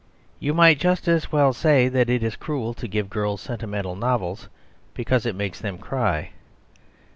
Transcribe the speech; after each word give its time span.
You 0.39 0.55
might 0.55 0.79
just 0.79 1.07
as 1.07 1.31
well 1.31 1.53
say 1.53 1.87
that 1.87 2.09
it 2.09 2.23
is 2.23 2.35
cruel 2.35 2.73
to 2.73 2.87
give 2.87 3.07
girls 3.07 3.39
sentimental 3.39 3.95
novels 3.95 4.49
because 4.95 5.27
it 5.27 5.35
makes 5.35 5.61
them 5.61 5.77
cry. 5.77 6.31